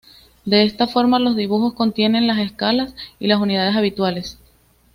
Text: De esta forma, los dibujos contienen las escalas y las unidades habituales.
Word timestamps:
De 0.45 0.63
esta 0.63 0.87
forma, 0.87 1.19
los 1.19 1.35
dibujos 1.35 1.75
contienen 1.75 2.25
las 2.25 2.39
escalas 2.39 2.95
y 3.19 3.27
las 3.27 3.39
unidades 3.39 3.75
habituales. 3.75 4.39